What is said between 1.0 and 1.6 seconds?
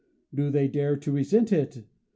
resent